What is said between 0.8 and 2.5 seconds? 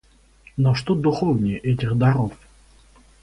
духовнее этих даров?